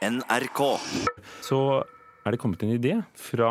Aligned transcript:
NRK. 0.00 0.60
så 1.44 1.58
er 2.24 2.32
det 2.32 2.40
kommet 2.40 2.62
en 2.64 2.72
idé 2.72 2.94
fra 3.18 3.50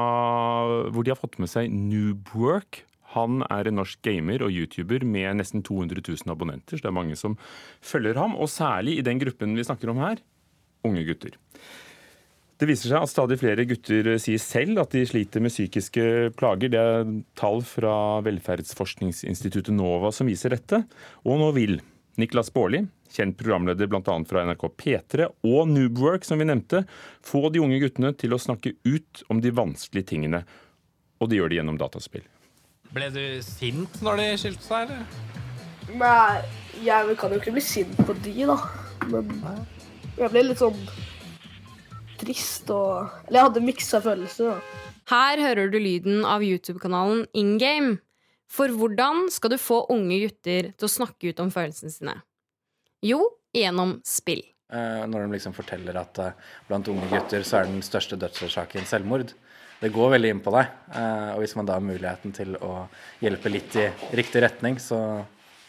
hvor 0.89 1.05
de 1.05 1.13
har 1.13 1.19
fått 1.19 1.37
med 1.41 1.49
seg 1.51 1.69
Noobwork. 1.69 2.83
Han 3.13 3.43
er 3.49 3.69
en 3.69 3.79
norsk 3.79 4.01
gamer 4.05 4.43
og 4.45 4.53
YouTuber 4.53 5.05
med 5.05 5.39
nesten 5.39 5.63
200 5.65 6.01
000 6.01 6.33
abonnenter. 6.33 6.77
Så 6.77 6.85
det 6.85 6.89
er 6.91 6.97
mange 6.97 7.17
som 7.17 7.37
følger 7.81 8.17
ham, 8.21 8.35
og 8.37 8.49
særlig 8.53 8.99
i 8.99 9.05
den 9.05 9.21
gruppen 9.21 9.55
vi 9.57 9.65
snakker 9.65 9.93
om 9.93 10.01
her, 10.01 10.21
unge 10.85 11.05
gutter. 11.07 11.37
Det 12.59 12.67
viser 12.67 12.91
seg 12.91 13.05
at 13.05 13.11
stadig 13.13 13.37
flere 13.39 13.63
gutter 13.65 14.11
sier 14.19 14.41
selv 14.43 14.81
at 14.81 14.91
de 14.91 15.05
sliter 15.07 15.41
med 15.41 15.53
psykiske 15.53 16.03
plager. 16.37 16.73
Det 16.73 16.81
er 16.81 17.13
tall 17.39 17.63
fra 17.65 17.93
velferdsforskningsinstituttet 18.25 19.71
NOVA 19.73 20.11
som 20.13 20.27
viser 20.29 20.53
dette. 20.57 20.81
Og 21.23 21.39
nå 21.39 21.53
vil 21.55 21.79
Niklas 22.19 22.49
Baarli, 22.51 22.81
kjent 23.15 23.37
programleder 23.39 23.87
bl.a. 23.87 24.15
fra 24.27 24.41
NRK 24.49 24.65
P3 24.75 25.27
og 25.47 25.69
Noobwork, 25.71 26.25
som 26.27 26.41
vi 26.41 26.49
nevnte, 26.49 26.83
få 27.23 27.47
de 27.53 27.61
unge 27.63 27.79
guttene 27.79 28.11
til 28.19 28.35
å 28.35 28.41
snakke 28.41 28.73
ut 28.83 29.23
om 29.31 29.39
de 29.43 29.53
vanskelige 29.55 30.11
tingene. 30.11 30.43
Og 31.23 31.31
det 31.31 31.39
gjør 31.39 31.51
de 31.51 31.59
gjennom 31.59 31.79
dataspill. 31.79 32.25
Ble 32.91 33.07
du 33.13 33.23
sint 33.45 34.01
når 34.03 34.19
de 34.19 34.27
skilte 34.41 34.65
seg, 34.65 34.89
eller? 34.89 35.39
Nei, 35.99 36.41
jeg 36.83 37.15
kan 37.21 37.31
jo 37.33 37.39
ikke 37.39 37.55
bli 37.55 37.63
sint 37.63 37.95
på 38.03 38.15
de, 38.25 38.35
da. 38.49 38.57
Men 39.09 39.31
jeg 40.19 40.33
ble 40.33 40.43
litt 40.49 40.59
sånn 40.59 40.77
trist 42.19 42.67
og 42.75 43.07
Eller 43.29 43.37
jeg 43.37 43.47
hadde 43.47 43.63
miksa 43.63 44.01
følelser, 44.03 44.51
da. 44.51 44.85
Her 45.09 45.41
hører 45.41 45.71
du 45.71 45.79
lyden 45.81 46.25
av 46.27 46.43
YouTube-kanalen 46.45 47.23
InGame. 47.33 47.97
For 48.49 48.71
hvordan 48.73 49.27
skal 49.33 49.53
du 49.53 49.59
få 49.61 49.83
unge 49.93 50.17
gutter 50.23 50.71
til 50.73 50.87
å 50.87 50.91
snakke 50.91 51.29
ut 51.31 51.41
om 51.43 51.51
følelsene 51.53 51.93
sine? 51.93 52.15
Jo, 53.05 53.21
gjennom 53.55 53.99
spill. 54.07 54.41
Eh, 54.73 55.05
når 55.09 55.25
de 55.25 55.35
liksom 55.35 55.53
forteller 55.55 55.97
at 56.01 56.19
eh, 56.21 56.33
blant 56.67 56.89
unge 56.91 57.07
gutter 57.09 57.45
så 57.45 57.59
er 57.61 57.69
den 57.69 57.81
største 57.85 58.17
dødsårsaken 58.21 58.85
selvmord. 58.89 59.31
Det 59.79 59.93
går 59.95 60.11
veldig 60.17 60.31
inn 60.33 60.41
på 60.43 60.51
deg. 60.53 60.73
eh, 60.91 61.29
Og 61.35 61.43
hvis 61.43 61.55
man 61.57 61.69
da 61.69 61.77
har 61.77 61.85
muligheten 61.85 62.33
til 62.35 62.57
å 62.59 62.87
hjelpe 63.23 63.49
litt 63.53 63.77
i 63.79 63.87
riktig 64.17 64.43
retning, 64.43 64.77
så 64.81 64.99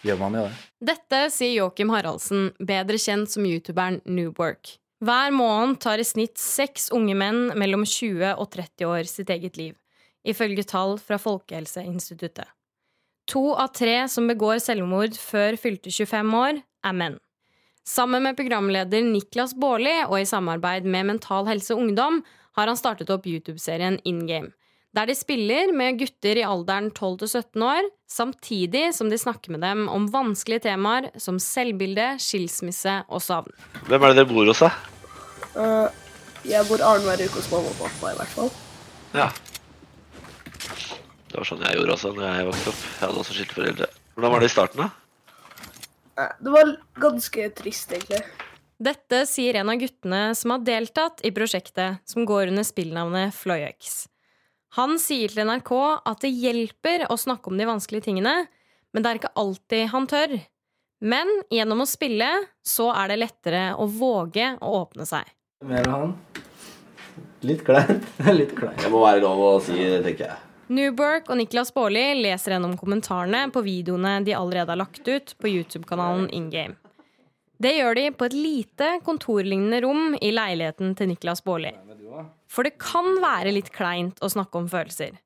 gjør 0.05 0.19
man 0.21 0.37
jo 0.41 0.45
det. 0.49 0.59
Dette 0.91 1.21
sier 1.33 1.55
Joakim 1.61 1.93
Haraldsen, 1.93 2.51
bedre 2.59 2.99
kjent 3.01 3.31
som 3.31 3.45
youtuberen 3.47 4.01
Newbork. 4.09 4.79
Hver 5.01 5.33
måned 5.33 5.79
tar 5.81 6.01
i 6.01 6.05
snitt 6.05 6.37
seks 6.41 6.91
unge 6.93 7.15
menn 7.17 7.53
mellom 7.57 7.87
20 7.89 8.35
og 8.35 8.51
30 8.53 8.89
år 8.89 9.09
sitt 9.09 9.31
eget 9.33 9.57
liv, 9.57 9.77
ifølge 10.29 10.65
tall 10.69 10.99
fra 11.01 11.17
Folkehelseinstituttet. 11.21 12.49
To 13.31 13.53
av 13.55 13.69
tre 13.79 14.09
som 14.11 14.27
begår 14.27 14.59
selvmord 14.59 15.15
før 15.15 15.55
fylte 15.61 15.93
25 15.95 16.33
år, 16.35 16.57
er 16.83 16.95
menn. 16.97 17.19
Sammen 17.87 18.25
med 18.27 18.37
programleder 18.39 19.05
Niklas 19.07 19.53
Baarli 19.59 19.93
og 20.09 20.17
i 20.19 20.27
samarbeid 20.27 20.87
med 20.89 21.07
Mental 21.13 21.47
Helse 21.47 21.77
Ungdom 21.79 22.21
har 22.59 22.67
han 22.67 22.79
startet 22.79 23.11
opp 23.15 23.29
YouTube-serien 23.31 24.01
In 24.09 24.25
Game, 24.27 24.51
der 24.97 25.07
de 25.07 25.15
spiller 25.15 25.71
med 25.77 26.01
gutter 26.01 26.41
i 26.41 26.47
alderen 26.47 26.91
12 26.91 27.21
til 27.23 27.31
17 27.31 27.67
år, 27.69 27.91
samtidig 28.11 28.83
som 28.97 29.13
de 29.13 29.19
snakker 29.19 29.55
med 29.55 29.63
dem 29.63 29.87
om 29.93 30.09
vanskelige 30.11 30.67
temaer 30.67 31.13
som 31.15 31.39
selvbilde, 31.39 32.17
skilsmisse 32.19 32.97
og 33.07 33.23
savn. 33.23 33.55
Hvem 33.87 34.03
er 34.03 34.11
det 34.11 34.25
dere 34.25 34.31
bor 34.33 34.51
hos, 34.51 34.65
da? 34.65 34.73
Uh, 35.55 35.87
jeg 36.51 36.67
bor 36.67 36.83
annenhver 36.83 37.23
uke 37.23 37.39
hos 37.39 37.51
mamma 37.55 37.71
og 37.71 37.79
pappa, 37.85 38.11
i 38.11 38.19
hvert 38.19 38.35
fall. 38.35 38.53
Ja. 39.15 39.31
Det 41.31 41.39
var 41.39 41.47
sånn 41.47 41.63
jeg 41.63 41.79
gjorde 41.79 41.95
også 41.95 42.11
når 42.17 42.27
jeg 42.27 42.47
vokste 42.49 42.73
opp. 42.73 42.85
Jeg 42.91 43.03
hadde 43.07 43.23
også 43.23 43.37
skilte 43.37 43.57
foreldre. 43.57 43.89
Hvordan 44.17 44.33
var 44.35 44.43
det 44.43 44.49
i 44.51 44.55
starten, 44.55 44.81
da? 44.83 44.89
Eh, 46.19 46.33
Det 46.43 46.55
var 46.55 46.73
ganske 47.07 47.51
trist, 47.55 47.93
egentlig. 47.95 48.23
Dette 48.81 49.21
sier 49.29 49.59
en 49.61 49.69
av 49.69 49.77
guttene 49.79 50.21
som 50.35 50.55
har 50.55 50.65
deltatt 50.65 51.21
i 51.23 51.31
prosjektet, 51.37 52.01
som 52.09 52.25
går 52.27 52.49
under 52.49 52.65
spillnavnet 52.65 53.35
Floyex. 53.37 54.09
Han 54.79 54.99
sier 55.03 55.29
til 55.29 55.45
NRK 55.47 55.73
at 56.07 56.23
det 56.25 56.31
hjelper 56.33 57.05
å 57.11 57.19
snakke 57.19 57.51
om 57.51 57.59
de 57.61 57.67
vanskelige 57.69 58.07
tingene, 58.09 58.47
men 58.95 59.03
det 59.03 59.11
er 59.11 59.21
ikke 59.21 59.35
alltid 59.39 59.91
han 59.93 60.07
tør. 60.11 60.37
Men 61.01 61.31
gjennom 61.53 61.85
å 61.85 61.89
spille 61.89 62.29
så 62.67 62.91
er 62.95 63.13
det 63.13 63.21
lettere 63.23 63.65
å 63.79 63.87
våge 63.87 64.53
å 64.61 64.75
åpne 64.83 65.07
seg. 65.09 65.29
Mer 65.65 65.87
av 65.89 66.07
han. 66.07 66.15
Litt 67.47 67.65
kleint. 67.65 68.05
Litt 68.41 68.55
kleint. 68.57 68.81
Det 68.81 68.91
må 68.93 69.01
være 69.05 69.23
lov 69.25 69.41
å 69.45 69.53
si, 69.65 69.77
tenker 70.05 70.27
jeg. 70.29 70.39
Newberg 70.71 71.27
og 71.27 71.41
Niklas 71.41 71.73
Baarli 71.75 72.05
leser 72.23 72.55
gjennom 72.55 72.77
kommentarene 72.79 73.49
på 73.51 73.63
videoene 73.67 74.21
de 74.23 74.37
allerede 74.39 74.71
har 74.71 74.79
lagt 74.79 75.03
ut 75.09 75.33
på 75.43 75.51
YouTube-kanalen 75.51 76.29
InGame. 76.31 76.77
Det 77.61 77.73
gjør 77.77 77.97
de 77.99 78.05
på 78.17 78.29
et 78.29 78.37
lite 78.37 78.91
kontorlignende 79.05 79.81
rom 79.85 80.15
i 80.17 80.31
leiligheten 80.33 80.95
til 80.97 81.11
Niklas 81.11 81.43
Baarli. 81.45 81.73
For 82.51 82.67
det 82.67 82.79
kan 82.81 83.19
være 83.23 83.53
litt 83.53 83.73
kleint 83.75 84.23
å 84.23 84.31
snakke 84.31 84.63
om 84.63 84.69
følelser. 84.71 85.19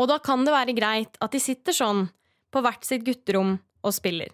Og 0.00 0.08
da 0.10 0.16
kan 0.24 0.44
det 0.46 0.54
være 0.54 0.74
greit 0.76 1.20
at 1.20 1.34
de 1.36 1.40
sitter 1.42 1.76
sånn, 1.76 2.06
på 2.48 2.62
hvert 2.64 2.86
sitt 2.86 3.04
gutterom, 3.04 3.58
og 3.84 3.92
spiller. 3.94 4.32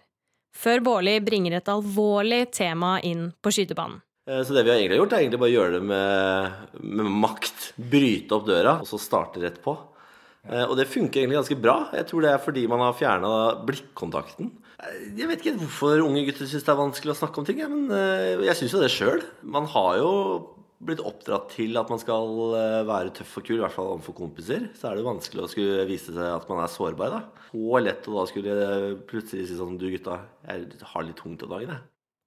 Før 0.55 0.79
Baarli 0.81 1.19
bringer 1.21 1.57
et 1.57 1.69
alvorlig 1.69 2.45
tema 2.55 2.95
inn 3.05 3.27
på 3.43 3.51
skytebanen. 3.53 3.99
Eh, 4.25 4.41
Så 4.41 4.55
det 4.55 4.63
vi 4.63 4.71
har 4.71 4.79
egentlig 4.79 4.97
gjort, 5.01 5.13
er 5.13 5.25
egentlig 5.25 5.41
bare 5.43 5.51
å 5.51 5.55
gjøre 5.55 5.75
det 5.75 5.83
med, 5.91 6.79
med 6.81 7.11
makt. 7.25 7.73
Bryte 7.77 8.39
opp 8.39 8.47
døra, 8.47 8.79
og 8.81 8.87
så 8.89 8.97
starte 9.01 9.43
rett 9.43 9.59
på. 9.61 9.75
Eh, 10.49 10.65
Og 10.65 10.75
det 10.77 10.87
funker 10.91 11.21
egentlig 11.23 11.39
ganske 11.41 11.57
bra. 11.61 11.77
Jeg 11.95 12.07
tror 12.09 12.21
det 12.25 12.31
er 12.33 12.43
fordi 12.43 12.65
man 12.69 12.83
har 12.83 12.93
fjerna 12.97 13.31
blikkontakten. 13.65 14.51
Eh, 14.79 14.97
Jeg 15.17 15.29
vet 15.29 15.41
ikke 15.41 15.57
hvorfor 15.61 16.03
unge 16.05 16.25
gutter 16.27 16.45
syns 16.49 16.65
det 16.65 16.73
er 16.73 16.81
vanskelig 16.81 17.15
å 17.15 17.19
snakke 17.21 17.41
om 17.41 17.47
ting, 17.47 17.63
men 17.63 17.87
eh, 17.91 18.43
jeg 18.45 18.59
syns 18.59 18.75
jo 18.75 18.83
det 18.83 18.91
sjøl. 18.93 19.23
Man 19.43 19.65
har 19.73 19.97
jo 20.01 20.11
blitt 20.85 20.99
oppdratt 21.01 21.49
til 21.55 21.77
at 21.79 21.89
man 21.89 21.97
skal 21.97 22.27
være 22.85 23.13
tøff 23.15 23.37
og 23.39 23.45
kul, 23.47 23.55
i 23.57 23.61
hvert 23.63 23.73
fall 23.73 23.93
overfor 23.95 24.13
kompiser. 24.19 24.67
Så 24.75 24.85
er 24.89 24.93
det 24.97 25.01
jo 25.05 25.07
vanskelig 25.07 25.45
å 25.45 25.49
skulle 25.49 25.85
vise 25.89 26.11
seg 26.13 26.27
at 26.27 26.45
man 26.51 26.59
er 26.61 26.69
sårbar, 26.69 27.13
da. 27.15 27.21
Så 27.47 27.79
lett 27.81 28.05
å 28.11 28.17
da 28.19 28.25
skulle 28.29 28.57
plutselig 29.07 29.47
si 29.47 29.55
sånn 29.57 29.79
Du 29.79 29.87
gutta, 29.89 30.19
jeg 30.45 30.67
har 30.91 31.07
litt 31.07 31.17
tungt 31.17 31.41
om 31.47 31.55
dagen, 31.55 31.71
jeg. 31.73 31.81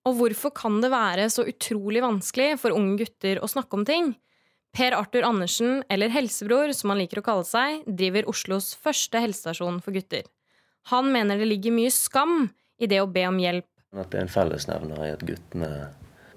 Og 0.09 0.17
hvorfor 0.17 0.55
kan 0.57 0.81
det 0.81 0.91
være 0.91 1.29
så 1.31 1.45
utrolig 1.47 2.01
vanskelig 2.03 2.57
for 2.59 2.75
unge 2.75 2.97
gutter 3.05 3.39
å 3.45 3.51
snakke 3.53 3.79
om 3.79 3.85
ting? 3.87 4.15
Per 4.77 4.95
Arthur 4.95 5.25
Andersen, 5.27 5.83
eller 5.89 6.13
Helsebror 6.13 6.73
som 6.77 6.93
han 6.93 7.01
liker 7.01 7.23
å 7.23 7.27
kalle 7.27 7.47
seg, 7.49 7.83
driver 7.87 8.29
Oslos 8.31 8.75
første 8.79 9.23
helsestasjon 9.23 9.81
for 9.85 9.97
gutter. 9.97 10.29
Han 10.93 11.11
mener 11.13 11.41
det 11.41 11.49
ligger 11.49 11.75
mye 11.75 11.93
skam 11.93 12.51
i 12.79 12.89
det 12.91 13.01
å 13.03 13.11
be 13.11 13.25
om 13.29 13.41
hjelp. 13.43 13.67
At 13.97 14.13
det 14.13 14.21
er 14.21 14.27
en 14.27 14.33
fellesnevner 14.33 15.03
i 15.07 15.13
at 15.17 15.25
guttene 15.27 15.71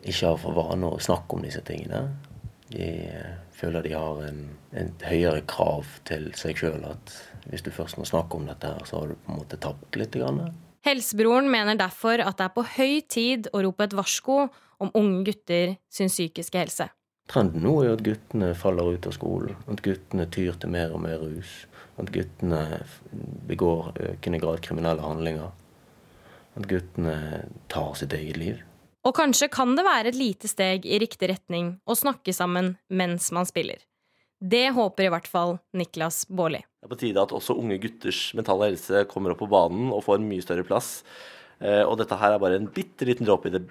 ikke 0.01 0.31
har 0.31 0.39
for 0.41 0.57
vane 0.57 0.87
å 0.87 0.99
snakke 1.03 1.37
om 1.37 1.45
disse 1.45 1.61
tingene. 1.67 2.05
De 2.71 2.87
eh, 3.11 3.31
føler 3.55 3.85
de 3.85 3.93
har 3.93 4.21
en, 4.25 4.41
en 4.79 4.91
høyere 5.05 5.43
krav 5.49 5.89
til 6.07 6.29
seg 6.39 6.59
sjøl. 6.61 6.85
At 6.87 7.13
hvis 7.51 7.65
du 7.65 7.71
først 7.75 7.99
må 7.99 8.07
snakke 8.07 8.39
om 8.39 8.47
dette, 8.49 8.71
her, 8.71 8.87
så 8.87 9.01
har 9.01 9.11
du 9.11 9.19
på 9.19 9.33
en 9.33 9.41
måte 9.43 9.59
tapt 9.61 9.99
litt. 9.99 10.15
Grann. 10.15 10.41
Helsebroren 10.87 11.51
mener 11.51 11.77
derfor 11.79 12.23
at 12.23 12.39
det 12.39 12.47
er 12.47 12.55
på 12.55 12.65
høy 12.77 12.95
tid 13.05 13.51
å 13.53 13.61
rope 13.67 13.85
et 13.85 13.95
varsko 13.97 14.47
om 14.81 14.95
unge 14.97 15.25
gutter 15.29 15.75
sin 15.93 16.09
psykiske 16.09 16.57
helse. 16.57 16.89
Trenden 17.31 17.63
nå 17.63 17.77
er 17.85 17.93
at 17.95 18.03
guttene 18.03 18.49
faller 18.59 18.89
ut 18.97 19.05
av 19.07 19.13
skolen. 19.15 19.55
At 19.71 19.79
guttene 19.85 20.25
tyr 20.31 20.57
til 20.59 20.71
mer 20.73 20.91
og 20.91 21.03
mer 21.05 21.21
rus. 21.21 21.61
At 22.01 22.11
guttene 22.11 22.81
begår 23.47 23.93
økende 24.09 24.41
grad 24.41 24.59
kriminelle 24.65 25.05
handlinger. 25.05 25.53
At 26.59 26.67
guttene 26.67 27.45
tar 27.71 27.93
sitt 27.95 28.11
eget 28.17 28.39
liv. 28.41 28.59
Og 29.07 29.15
kanskje 29.17 29.47
kan 29.49 29.77
det 29.77 29.85
være 29.87 30.11
et 30.11 30.19
lite 30.19 30.49
steg 30.51 30.83
i 30.85 30.99
riktig 31.01 31.31
retning 31.31 31.77
å 31.89 31.95
snakke 31.97 32.35
sammen 32.35 32.75
mens 32.91 33.31
man 33.33 33.47
spiller. 33.49 33.79
Det 34.41 34.71
håper 34.75 35.07
i 35.07 35.13
hvert 35.13 35.29
fall 35.29 35.55
Niklas 35.77 36.25
Baarli. 36.29 36.59
Det 36.81 36.89
er 36.89 36.91
på 36.91 36.99
tide 36.99 37.23
at 37.23 37.33
også 37.33 37.55
unge 37.61 37.77
gutters 37.81 38.19
mentale 38.37 38.71
helse 38.71 39.05
kommer 39.09 39.33
opp 39.33 39.41
på 39.43 39.49
banen 39.49 39.91
og 39.93 40.03
får 40.05 40.19
en 40.19 40.27
mye 40.29 40.43
større 40.43 40.65
plass. 40.67 41.03
Eh, 41.61 41.85
Og 41.85 41.95
dette 42.01 42.17
her 42.17 42.35
er 42.35 42.41
bare 42.41 42.57
en 42.59 42.67
bitte 42.73 43.05
liten 43.07 43.29
dråpe 43.29 43.49
i 43.49 43.55
det 43.55 43.63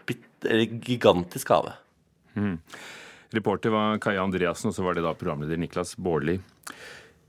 gigantiske 0.86 1.52
havet. 1.52 1.76
Reporter 3.34 3.70
var 3.74 4.00
Kaja 4.02 4.24
Andreassen, 4.24 4.70
og 4.70 4.76
så 4.76 4.82
var 4.82 4.96
det 4.96 5.04
da 5.06 5.14
programleder 5.14 5.60
Niklas 5.60 5.94
Baarli. 5.96 6.40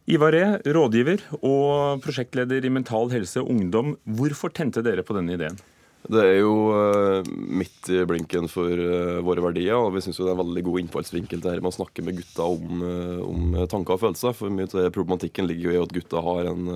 Ivar 0.09 0.33
E., 0.33 0.45
rådgiver 0.65 1.21
og 1.45 2.01
prosjektleder 2.01 2.65
i 2.65 2.71
Mental 2.73 3.11
Helse 3.13 3.43
Ungdom. 3.43 3.93
Hvorfor 4.17 4.49
tente 4.49 4.81
dere 4.85 5.05
på 5.05 5.13
denne 5.13 5.37
ideen? 5.37 5.59
Det 6.01 6.21
er 6.25 6.39
jo 6.39 6.53
eh, 6.73 7.27
midt 7.29 7.89
i 7.93 7.99
blinken 8.09 8.47
for 8.49 8.73
eh, 8.73 9.19
våre 9.21 9.43
verdier, 9.45 9.77
og 9.77 9.93
vi 9.93 10.01
syns 10.01 10.17
det 10.17 10.25
er 10.25 10.33
en 10.33 10.41
veldig 10.41 10.63
god 10.65 10.81
innfallsvinkel 10.81 11.43
det 11.43 11.53
her 11.53 11.61
med 11.61 11.69
å 11.69 11.77
snakke 11.77 12.05
med 12.05 12.17
gutta 12.17 12.47
om, 12.49 12.81
eh, 12.81 13.19
om 13.21 13.59
tanker 13.69 13.95
og 13.95 14.01
følelser. 14.07 14.33
For 14.37 14.53
mye 14.53 14.71
av 14.71 14.89
problematikken 14.95 15.45
ligger 15.45 15.69
jo 15.69 15.75
i 15.75 15.83
at 15.83 15.93
gutta 15.93 16.23
har 16.25 16.49
en 16.49 16.71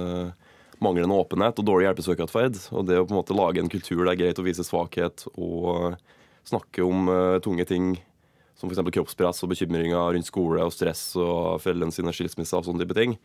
manglende 0.84 1.18
åpenhet 1.18 1.58
og 1.58 1.66
dårlig 1.66 1.90
hjelpesøkeratferd. 1.90 2.60
Og 2.78 2.86
det 2.86 3.02
å 3.02 3.08
på 3.08 3.16
en 3.16 3.22
måte 3.24 3.38
lage 3.38 3.64
en 3.64 3.72
kultur 3.72 4.04
der 4.04 4.12
det 4.12 4.14
er 4.14 4.22
greit 4.22 4.44
å 4.44 4.46
vise 4.46 4.68
svakhet 4.68 5.26
og 5.34 5.98
snakke 6.46 6.86
om 6.86 7.10
tunge 7.42 7.66
ting 7.66 7.96
som 8.56 8.70
f.eks. 8.70 8.84
kroppspress 8.98 9.44
og 9.46 9.52
bekymringer 9.52 10.16
rundt 10.16 10.30
skole 10.30 10.64
og 10.64 10.74
stress 10.74 11.10
og 11.20 11.60
foreldrene 11.64 11.96
sine 11.96 12.14
skilsmisser 12.16 12.60
og 12.60 12.68
sånne 12.68 12.86
type 12.86 12.98
ting, 12.98 13.16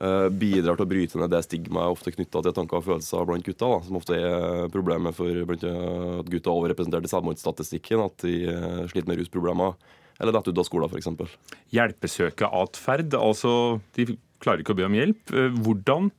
eh, 0.00 0.28
bidrar 0.32 0.78
til 0.78 0.86
å 0.86 0.90
bryte 0.90 1.20
ned 1.20 1.32
det 1.34 1.42
stigmaet 1.46 1.96
ofte 1.96 2.14
knytta 2.14 2.44
til 2.46 2.56
tanker 2.56 2.80
og 2.80 2.86
følelser 2.88 3.28
blant 3.28 3.46
gutta, 3.46 3.72
da, 3.74 3.80
som 3.86 4.00
ofte 4.00 4.18
er 4.18 4.70
problemet 4.74 5.16
for 5.16 5.44
blant 5.50 5.66
at 5.68 6.32
gutta 6.32 6.50
er 6.50 6.54
overrepresentert 6.56 7.04
i 7.04 7.12
selvmordsstatistikken, 7.12 8.06
at 8.06 8.24
de 8.24 8.38
eh, 8.52 8.80
sliter 8.92 9.10
med 9.10 9.20
rusproblemer. 9.22 9.76
eller 10.20 10.32
detter 10.32 10.54
ut 10.54 10.62
av 10.62 10.66
skolen 10.68 10.92
f.eks. 10.92 11.36
Hjelpesøkeatferd, 11.74 13.16
altså 13.18 13.80
de 13.96 14.14
klarer 14.44 14.62
ikke 14.62 14.74
å 14.76 14.78
be 14.78 14.86
om 14.86 14.96
hjelp. 14.96 15.32
Eh, 15.34 15.60
Hvordan 15.64 16.10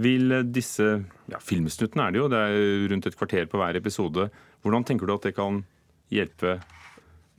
vil 0.00 0.34
disse 0.48 0.86
ja, 1.30 1.40
filmsnuttene 1.42 2.06
er 2.06 2.14
det 2.14 2.20
jo, 2.22 2.28
det 2.32 2.40
er 2.40 2.88
rundt 2.92 3.08
et 3.08 3.16
kvarter 3.18 3.48
på 3.50 3.60
hver 3.60 3.78
episode. 3.78 4.28
Hvordan 4.64 4.86
tenker 4.86 5.08
du 5.08 5.14
at 5.14 5.26
det 5.26 5.34
kan 5.36 5.62
hjelpe, 6.12 6.58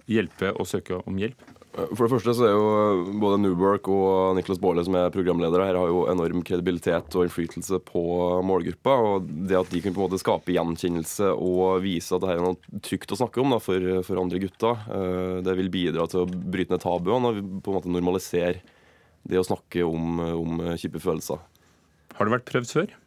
hjelpe 0.10 0.54
og 0.56 0.70
søke 0.70 1.02
om 1.06 1.20
hjelp? 1.22 1.50
For 1.72 2.04
det 2.04 2.12
første 2.12 2.34
så 2.36 2.48
er 2.50 2.52
jo 2.52 3.12
både 3.22 3.38
Newbork 3.40 3.88
og 3.92 4.36
Niklas 4.36 4.60
Baarle, 4.60 4.84
som 4.84 4.96
er 5.00 5.14
programledere 5.14 5.70
her, 5.70 5.78
har 5.80 5.88
jo 5.88 6.02
enorm 6.12 6.42
kredibilitet 6.44 7.16
og 7.16 7.24
innflytelse 7.24 7.80
på 7.88 8.02
målgruppa. 8.44 8.96
Og 9.08 9.30
det 9.48 9.56
at 9.56 9.72
de 9.72 9.80
kan 9.80 9.96
på 9.96 10.02
en 10.02 10.10
måte 10.10 10.20
skape 10.20 10.52
gjenkjennelse 10.52 11.32
og 11.32 11.80
vise 11.86 12.12
at 12.12 12.26
det 12.26 12.34
her 12.34 12.42
er 12.42 12.50
noe 12.50 12.82
trygt 12.84 13.16
å 13.16 13.20
snakke 13.22 13.40
om 13.44 13.56
da, 13.56 13.62
for, 13.64 13.88
for 14.08 14.20
andre 14.20 14.42
gutter, 14.44 14.84
eh, 14.98 15.38
det 15.48 15.56
vil 15.62 15.72
bidra 15.72 16.10
til 16.12 16.26
å 16.26 16.28
bryte 16.28 16.76
ned 16.76 16.84
tabuene 16.84 17.32
og 17.32 17.40
på 17.64 17.72
en 17.72 17.80
måte 17.80 17.96
normalisere 17.96 18.60
det 19.32 19.40
å 19.40 19.48
snakke 19.48 19.86
om, 19.88 20.20
om 20.36 20.64
kjipe 20.82 21.00
følelser. 21.00 21.40
Har 22.18 22.28
det 22.28 22.36
vært 22.36 22.52
prøvd 22.52 22.76
før? 22.76 23.01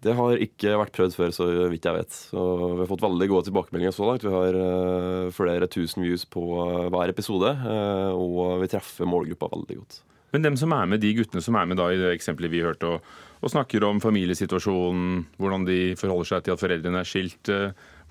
Det 0.00 0.14
har 0.16 0.42
ikke 0.44 0.76
vært 0.80 0.94
prøvd 0.96 1.16
før, 1.16 1.32
så 1.34 1.46
vidt 1.72 1.86
jeg 1.88 1.96
vet. 1.96 2.18
Så 2.32 2.44
vi 2.74 2.82
har 2.82 2.90
fått 2.90 3.04
veldig 3.04 3.28
gode 3.30 3.48
tilbakemeldinger 3.48 3.96
så 3.96 4.06
langt. 4.08 4.26
Vi 4.26 4.34
har 4.34 4.58
uh, 4.60 5.32
flere 5.34 5.68
tusen 5.72 6.04
views 6.04 6.26
på 6.28 6.44
uh, 6.58 6.86
hver 6.92 7.12
episode, 7.12 7.52
uh, 7.64 8.12
og 8.16 8.60
vi 8.62 8.70
treffer 8.72 9.08
målgruppa 9.08 9.50
veldig 9.54 9.80
godt. 9.80 10.00
Men 10.34 10.46
dem 10.46 10.56
som 10.60 10.72
er 10.76 10.86
med, 10.86 11.02
de 11.02 11.14
guttene 11.16 11.42
som 11.42 11.56
er 11.58 11.66
med 11.66 11.80
da 11.80 11.88
i 11.90 11.98
det 11.98 12.12
eksempelet 12.14 12.52
vi 12.52 12.62
hørte, 12.64 12.86
og, 12.92 13.12
og 13.40 13.52
snakker 13.52 13.84
om 13.88 13.98
familiesituasjonen, 14.04 15.24
hvordan 15.40 15.66
de 15.66 15.80
forholder 15.98 16.28
seg 16.28 16.46
til 16.46 16.54
at 16.54 16.62
foreldrene 16.62 17.02
er 17.02 17.08
skilt, 17.08 17.50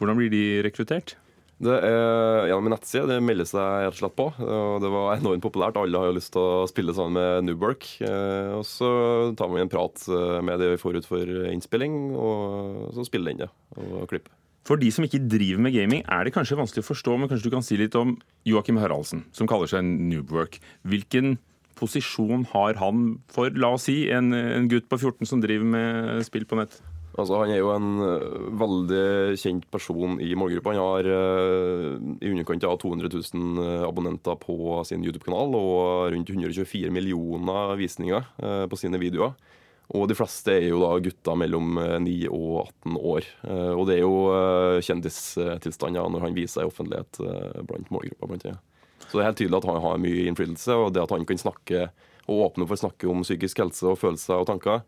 hvordan 0.02 0.20
blir 0.20 0.34
de 0.34 0.44
rekruttert? 0.66 1.16
Det 1.60 1.76
er 1.76 2.46
gjennom 2.48 2.70
en 2.70 2.74
nettside. 2.78 3.08
Det 3.12 3.20
melder 3.24 3.48
seg 3.50 3.84
rett 3.84 3.96
og 3.98 4.00
slett 4.00 4.16
på. 4.16 4.28
og 4.32 4.80
Det 4.84 4.92
var 4.94 5.18
enormt 5.18 5.44
populært. 5.44 5.80
Alle 5.80 6.00
har 6.00 6.12
jo 6.12 6.16
lyst 6.16 6.32
til 6.36 6.40
å 6.40 6.68
spille 6.72 6.96
sammen 6.96 7.20
med 7.20 7.50
Newbork. 7.50 7.88
Og 8.56 8.64
så 8.68 8.92
tar 9.40 9.52
vi 9.52 9.64
en 9.64 9.72
prat 9.72 10.06
med 10.46 10.62
det 10.64 10.72
vi 10.74 10.82
forut 10.82 11.08
for 11.08 11.34
innspilling, 11.52 12.14
og 12.16 12.94
så 12.96 13.08
spiller 13.08 13.36
den 13.36 13.44
det 13.44 13.52
og 13.90 14.08
klipper. 14.12 14.32
For 14.68 14.80
de 14.80 14.90
som 14.94 15.06
ikke 15.06 15.24
driver 15.32 15.64
med 15.66 15.74
gaming, 15.74 16.04
er 16.06 16.28
det 16.28 16.34
kanskje 16.36 16.58
vanskelig 16.60 16.84
å 16.84 16.90
forstå, 16.92 17.16
men 17.18 17.30
kanskje 17.32 17.50
du 17.50 17.54
kan 17.56 17.66
si 17.66 17.78
litt 17.80 17.96
om 17.98 18.18
Joakim 18.48 18.78
Haraldsen, 18.78 19.24
som 19.34 19.50
kaller 19.50 19.72
seg 19.72 19.84
Noobwork. 19.84 20.60
Hvilken 20.88 21.40
posisjon 21.80 22.44
har 22.52 22.78
han 22.82 23.18
for, 23.32 23.50
la 23.56 23.74
oss 23.78 23.88
si, 23.88 24.04
en, 24.14 24.34
en 24.36 24.70
gutt 24.72 24.90
på 24.92 25.00
14 25.00 25.32
som 25.32 25.42
driver 25.44 25.68
med 25.74 26.28
spill 26.28 26.46
på 26.48 26.60
nett? 26.60 26.80
Altså, 27.20 27.38
han 27.42 27.52
er 27.54 27.60
jo 27.62 27.72
en 27.74 27.90
uh, 28.02 28.48
veldig 28.62 29.38
kjent 29.40 29.68
person 29.72 30.18
i 30.24 30.32
målgruppa. 30.40 30.74
Han 30.74 30.82
har 30.82 31.10
uh, 31.10 31.98
i 32.20 32.32
underkant 32.32 32.66
av 32.68 32.80
200 32.82 33.12
000 33.14 33.86
abonnenter 33.88 34.40
på 34.42 34.80
sin 34.88 35.06
YouTube-kanal 35.06 35.56
og 35.60 36.10
rundt 36.16 36.34
124 36.34 36.92
millioner 36.94 37.76
visninger 37.80 38.34
på 38.70 38.80
sine 38.80 39.02
videoer. 39.02 39.36
Og 39.98 40.06
de 40.10 40.14
fleste 40.14 40.54
er 40.54 40.68
jo 40.68 40.84
da 40.84 40.92
gutter 41.02 41.38
mellom 41.40 41.80
9 42.06 42.18
og 42.30 42.60
18 42.86 42.98
år. 43.10 43.30
Og 43.74 43.88
det 43.90 43.96
er 43.96 44.04
jo 44.04 44.82
kjendistilstander 44.86 46.12
når 46.14 46.28
han 46.28 46.36
viser 46.38 46.60
seg 46.60 46.68
i 46.68 46.70
offentlighet 46.70 47.22
blant 47.66 47.90
målgruppa. 47.96 48.30
Blant. 48.30 48.46
Så 49.08 49.18
det 49.18 49.24
er 49.24 49.30
helt 49.32 49.42
tydelig 49.42 49.58
at 49.58 49.70
han 49.72 49.82
har 49.82 50.04
mye 50.04 50.28
innflytelse, 50.30 50.78
og 50.78 50.94
det 50.94 51.02
at 51.02 51.16
han 51.16 51.26
kan 51.26 51.42
snakke 51.42 51.88
og 52.30 52.46
åpne 52.46 52.68
for 52.70 52.78
å 52.78 52.84
snakke 52.84 53.10
om 53.10 53.26
psykisk 53.26 53.64
helse 53.64 53.88
og 53.90 53.98
følelser 53.98 54.38
og 54.38 54.48
tanker, 54.52 54.84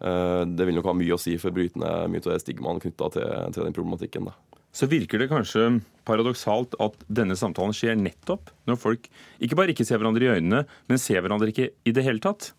det 0.00 0.66
vil 0.66 0.76
nok 0.76 0.88
ha 0.90 0.92
mye 0.98 1.14
å 1.14 1.20
si 1.20 1.36
for 1.40 1.52
å 1.52 1.56
bryte 1.56 1.78
ned 1.80 2.10
mye 2.12 2.24
av 2.24 2.34
det 2.34 2.42
stigmaen 2.42 2.80
knytta 2.82 3.12
til, 3.14 3.28
til, 3.54 3.62
den 3.62 3.76
problematikken. 3.76 4.26
Da. 4.28 4.34
Så 4.74 4.88
virker 4.90 5.22
det 5.22 5.30
kanskje 5.30 5.68
paradoksalt 6.08 6.74
at 6.82 6.98
denne 7.06 7.36
samtalen 7.38 7.76
skjer 7.76 7.96
nettopp 8.00 8.50
når 8.68 8.80
folk 8.82 9.06
ikke 9.38 9.58
bare 9.60 9.72
ikke 9.72 9.86
ser 9.86 10.02
hverandre 10.02 10.26
i 10.26 10.32
øynene, 10.34 10.64
men 10.90 11.00
ser 11.00 11.22
hverandre 11.22 11.54
ikke 11.54 11.70
i 11.86 11.94
det 11.94 12.04
hele 12.04 12.22
tatt. 12.24 12.50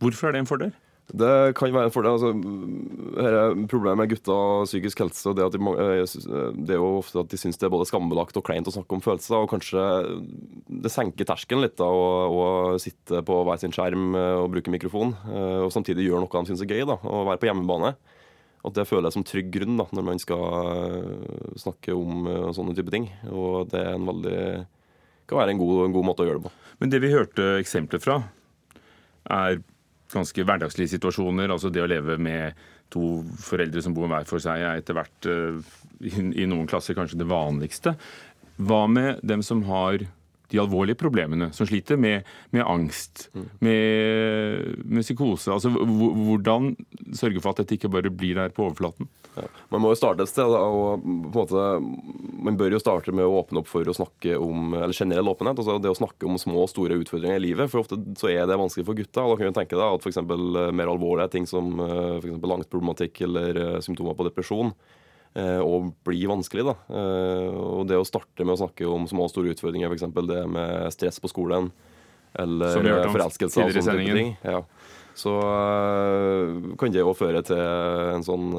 Hvorfor 0.00 0.30
er 0.30 0.36
det 0.36 0.44
en 0.44 0.50
fordel? 0.50 0.74
Det 1.06 1.54
kan 1.54 1.70
være 1.70 1.86
en 1.86 1.92
fordel. 1.94 2.16
Altså, 2.16 2.32
problemet 3.70 4.00
med 4.00 4.10
gutter 4.10 4.34
og 4.34 4.64
psykisk 4.66 5.04
helse 5.04 5.34
det, 5.38 5.44
de, 5.54 5.60
det, 6.66 6.74
er 6.74 6.80
jo 6.80 6.88
ofte 6.98 7.22
at 7.22 7.30
de 7.30 7.38
syns 7.38 7.60
det 7.60 7.68
er 7.68 7.72
både 7.72 7.86
skambelagt 7.86 8.36
og 8.38 8.42
kleint 8.46 8.66
å 8.66 8.74
snakke 8.74 8.96
om 8.96 9.04
følelser. 9.04 9.36
og 9.38 9.52
Kanskje 9.52 9.84
det 10.66 10.90
senker 10.90 11.28
terskelen 11.28 11.62
litt 11.62 11.76
da, 11.78 11.86
å, 11.86 12.08
å, 12.26 12.48
sitte 12.82 13.22
på 13.26 13.38
hver 13.46 13.60
sin 13.62 13.74
skjerm 13.74 14.18
og 14.18 14.50
bruke 14.56 14.74
mikrofon. 14.74 15.14
Og 15.62 15.70
samtidig 15.74 16.08
gjøre 16.08 16.24
noe 16.24 16.42
de 16.42 16.50
syns 16.50 16.66
er 16.66 16.74
gøy. 16.74 16.82
da, 16.90 16.98
Å 16.98 17.22
være 17.30 17.42
på 17.44 17.50
hjemmebane. 17.52 17.94
At 18.66 18.74
det 18.74 18.88
føles 18.90 19.14
som 19.14 19.22
trygg 19.22 19.52
grunn 19.54 19.78
da, 19.78 19.86
når 19.94 20.08
man 20.08 20.18
skal 20.18 21.54
snakke 21.62 21.94
om 21.94 22.26
sånne 22.56 22.74
type 22.74 22.90
ting. 22.90 23.06
Og 23.30 23.70
det 23.70 23.78
er 23.78 23.94
en 23.94 24.10
veldig, 24.10 24.42
kan 25.30 25.38
være 25.38 25.54
en 25.54 25.62
god, 25.62 25.84
en 25.86 25.96
god 26.00 26.10
måte 26.10 26.26
å 26.26 26.28
gjøre 26.32 26.42
det 26.42 26.50
på. 26.50 26.54
Men 26.82 26.90
det 26.90 27.02
vi 27.06 27.14
hørte 27.14 27.48
eksempler 27.60 28.02
fra, 28.02 28.18
er 29.30 29.62
ganske 30.12 30.44
hverdagslige 30.46 30.94
situasjoner. 30.96 31.52
Altså 31.52 31.70
det 31.72 31.82
å 31.84 31.90
leve 31.90 32.18
med 32.22 32.58
to 32.92 33.24
foreldre 33.42 33.82
som 33.82 33.94
bor 33.96 34.10
hver 34.10 34.26
for 34.28 34.42
seg, 34.42 34.62
er 34.62 34.80
etter 34.80 34.96
hvert 34.96 35.30
i 36.06 36.46
noen 36.46 36.68
klasser 36.70 36.96
kanskje 36.96 37.18
det 37.20 37.28
vanligste. 37.30 37.96
Hva 38.56 38.84
med 38.88 39.24
dem 39.26 39.42
som 39.44 39.64
har 39.68 40.04
de 40.52 40.60
alvorlige 40.62 40.98
problemene, 41.00 41.50
som 41.54 41.66
sliter 41.66 41.98
med, 41.98 42.26
med 42.54 42.64
angst, 42.66 43.28
med, 43.58 44.76
med, 44.84 45.02
psykose? 45.02 45.50
Altså, 45.52 45.72
Hvordan 45.74 46.74
sørge 47.16 47.42
for 47.42 47.52
at 47.52 47.64
dette 47.64 47.76
ikke 47.76 47.90
bare 47.92 48.12
blir 48.14 48.38
der 48.38 48.54
på 48.54 48.68
overflaten? 48.68 49.10
Ja. 49.36 49.46
Man 49.72 49.82
må 49.84 49.92
jo 49.92 49.98
starte 49.98 50.24
et 50.24 50.30
sted. 50.32 50.48
og 50.48 51.04
måte, 51.04 51.64
Man 52.46 52.56
bør 52.56 52.76
jo 52.76 52.82
starte 52.82 53.12
med 53.12 53.26
å 53.26 53.38
åpne 53.42 53.60
opp 53.60 53.68
for 53.68 53.84
å 53.84 53.94
snakke 53.96 54.38
om 54.40 54.74
eller 54.74 54.96
generell 54.96 55.28
åpenhet. 55.28 55.60
altså 55.60 55.78
Det 55.82 55.92
å 55.92 55.98
snakke 55.98 56.28
om 56.28 56.38
små 56.40 56.64
og 56.64 56.70
store 56.72 56.98
utfordringer 57.00 57.36
i 57.36 57.46
livet. 57.50 57.70
for 57.70 57.84
Ofte 57.84 57.98
så 58.16 58.30
er 58.32 58.46
det 58.48 58.56
vanskelig 58.58 58.86
for 58.86 58.98
gutta. 58.98 59.22
og 59.24 59.36
Da 59.36 59.44
kan 59.44 59.52
vi 59.52 59.58
tenke 59.60 59.76
da, 59.76 59.94
at 59.94 60.00
f.eks. 60.00 60.22
mer 60.72 60.92
alvorlige 60.92 61.30
ting 61.30 61.46
som 61.46 61.76
for 61.76 62.56
angstproblematikk 62.56 63.20
eller 63.28 63.80
symptomer 63.84 64.16
på 64.16 64.28
depresjon 64.30 64.72
og 65.36 65.92
blir 66.06 66.30
vanskelig. 66.32 66.64
da. 66.64 66.76
Og 66.96 67.86
Det 67.86 67.98
å 68.00 68.06
starte 68.08 68.44
med 68.44 68.56
å 68.56 68.62
snakke 68.64 68.88
om 68.88 69.06
små 69.06 69.28
og 69.28 69.30
store 69.34 69.52
utfordringer, 69.52 69.92
f.eks. 69.92 70.08
det 70.26 70.46
med 70.48 70.92
stress 70.92 71.20
på 71.20 71.28
skolen, 71.28 71.72
eller 72.38 72.80
forelskelse 73.12 73.64
og 73.64 73.72
sånne 73.76 74.14
ting. 74.16 74.36
Ja. 74.44 74.62
Så 75.16 75.32
kan 76.76 76.92
det 76.92 77.00
jo 77.00 77.14
føre 77.16 77.40
til 77.46 77.56
en 77.56 78.24
sånn 78.24 78.50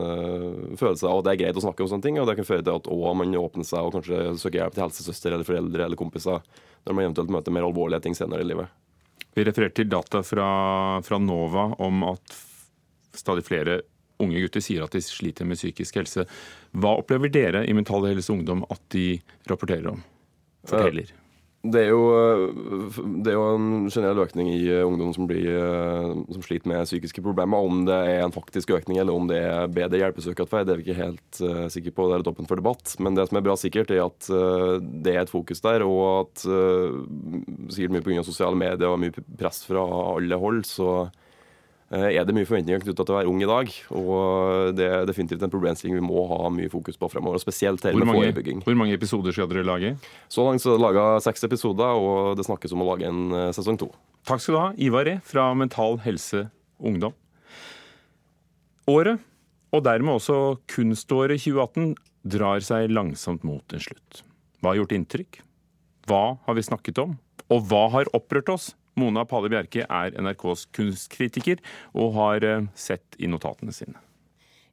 følelse 0.79 1.05
av 1.05 1.19
at 1.19 1.27
det 1.27 1.33
er 1.35 1.41
greit 1.43 1.59
å 1.59 1.61
snakke 1.61 1.85
om 1.85 1.91
sånne 1.91 2.07
ting. 2.07 2.17
Og 2.17 2.25
det 2.25 2.33
kan 2.39 2.47
føre 2.49 2.65
til 2.65 2.79
at 2.79 2.89
også 2.89 3.11
man 3.19 3.35
åpner 3.37 3.67
seg 3.67 3.85
og 3.85 3.93
kanskje 3.93 4.23
søker 4.41 4.63
hjelp 4.63 4.73
til 4.73 4.85
helsesøster 4.87 5.35
eller 5.35 5.45
foreldre 5.45 5.85
eller 5.85 5.99
kompiser 5.99 6.41
når 6.87 6.97
man 6.97 7.05
eventuelt 7.05 7.35
møter 7.35 7.53
mer 7.53 7.67
alvorlige 7.67 8.07
ting 8.07 8.17
senere 8.17 8.41
i 8.41 8.49
livet. 8.49 8.73
Vi 9.37 9.45
refererte 9.45 9.83
til 9.83 9.91
data 9.91 10.23
fra, 10.25 10.49
fra 11.05 11.21
NOVA 11.21 11.67
om 11.85 12.07
at 12.09 12.39
stadig 13.13 13.45
flere 13.45 13.81
unge 14.23 14.41
gutter 14.41 14.63
sier 14.65 14.81
at 14.81 14.97
de 14.97 15.01
sliter 15.05 15.45
med 15.45 15.59
psykisk 15.59 15.99
helse. 16.01 16.25
Hva 16.73 16.95
opplever 17.03 17.29
dere 17.29 17.61
i 17.69 17.75
Mental 17.77 18.05
Helse 18.09 18.33
Ungdom 18.33 18.65
at 18.73 18.81
de 18.93 19.19
rapporterer 19.49 19.91
om? 19.93 20.01
Forteller? 20.65 21.13
Det 21.65 21.81
er, 21.81 21.89
jo, 21.89 22.91
det 23.25 23.31
er 23.31 23.35
jo 23.35 23.45
en 23.57 23.87
generell 23.89 24.21
økning 24.21 24.51
i 24.53 24.69
ungdom 24.85 25.09
som, 25.15 25.25
blir, 25.27 25.47
som, 26.29 26.43
sliter 26.45 26.69
med 26.69 26.85
psykiske 26.85 27.23
problemer. 27.25 27.65
Om 27.65 27.81
det 27.89 27.97
er 27.97 28.21
en 28.21 28.31
faktisk 28.31 28.71
økning 28.77 29.01
eller 29.01 29.17
om 29.17 29.25
det 29.27 29.41
er 29.41 29.73
bedre 29.73 29.99
hjelpesøkeratferd, 30.03 30.69
er 30.69 30.79
vi 30.79 30.85
ikke 30.85 30.99
helt 31.01 31.41
uh, 31.41 31.65
sikre 31.73 31.91
på. 31.97 32.07
Det 32.07 32.15
er 32.15 32.23
litt 32.23 32.31
åpent 32.31 32.51
for 32.51 32.61
debatt. 32.61 32.93
Men 33.03 33.17
det 33.17 33.25
som 33.27 33.41
er 33.41 33.47
bra 33.49 33.57
sikkert, 33.59 33.91
er 33.91 34.05
at 34.05 34.29
uh, 34.31 34.77
det 34.79 35.15
er 35.15 35.25
et 35.25 35.33
fokus 35.33 35.63
der, 35.65 35.83
og 35.83 36.05
at 36.21 36.45
uh, 36.47 37.01
sikkert 37.73 37.97
mye 37.97 38.05
pga. 38.05 38.27
sosiale 38.29 38.59
medier 38.59 38.93
og 38.93 39.01
mye 39.01 39.27
press 39.41 39.65
fra 39.67 39.83
alle 40.13 40.39
hold, 40.39 40.63
så 40.69 41.09
er 41.87 42.25
det 42.27 42.33
mye 42.35 42.47
forventninger 42.47 42.81
knyttet 42.83 42.99
til 43.07 43.13
å 43.13 43.17
være 43.17 43.31
ung 43.31 43.39
i 43.43 43.47
dag. 43.47 43.69
Og 43.95 44.73
det 44.75 44.87
er 44.91 45.05
definitivt 45.07 45.45
en 45.45 45.53
problemstilling 45.53 45.95
vi 45.99 46.03
må 46.03 46.25
ha 46.31 46.49
mye 46.51 46.71
fokus 46.71 46.99
på 46.99 47.07
fremover. 47.13 47.39
Spesielt 47.39 47.85
her 47.87 47.95
med 47.95 48.11
forebygging. 48.11 48.63
Hvor 48.65 48.75
mange 48.79 48.97
episoder 48.97 49.35
skal 49.35 49.47
dere 49.51 49.63
lage? 49.67 49.93
Så 50.27 50.43
langt 50.43 50.63
så 50.63 50.73
er 50.73 50.79
det 50.79 50.83
laga 50.83 51.05
seks 51.23 51.47
episoder, 51.47 51.95
og 51.95 52.35
det 52.39 52.47
snakkes 52.47 52.75
om 52.75 52.83
å 52.83 52.89
lage 52.91 53.07
en 53.07 53.53
sesong 53.55 53.79
to. 53.79 53.91
Takk 54.27 54.43
skal 54.43 54.57
du 54.57 54.59
ha, 54.59 54.67
Ivar 54.89 55.07
Ree 55.07 55.21
fra 55.23 55.47
Mental 55.55 56.01
Helse 56.03 56.49
Ungdom. 56.83 57.15
Året, 58.87 59.23
og 59.75 59.83
dermed 59.83 60.19
også 60.19 60.57
kunståret 60.71 61.39
2018, 61.43 61.95
drar 62.27 62.63
seg 62.63 62.91
langsomt 62.91 63.43
mot 63.47 63.75
en 63.75 63.83
slutt. 63.83 64.21
Hva 64.59 64.73
har 64.73 64.81
gjort 64.81 64.95
inntrykk? 64.95 65.39
Hva 66.07 66.21
har 66.43 66.57
vi 66.57 66.63
snakket 66.67 66.99
om? 67.03 67.15
Og 67.51 67.63
hva 67.69 67.85
har 67.95 68.11
opprørt 68.15 68.51
oss? 68.51 68.69
Mona 68.97 69.25
Palle 69.29 69.51
Bjerke 69.53 69.85
er 69.85 70.17
NRKs 70.17 70.67
kunstkritiker 70.75 71.63
og 71.93 72.17
har 72.17 72.49
sett 72.77 73.17
i 73.21 73.29
notatene 73.31 73.75
sine. 73.75 74.01